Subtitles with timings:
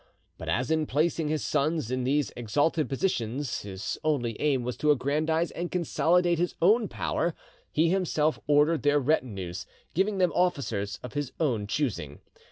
[0.39, 4.89] But as in placing his sons in these exalted positions his only aim was to
[4.89, 7.35] aggrandise and consolidate his own power,
[7.71, 12.19] he himself ordered their retinues, giving them officers of his own choosing.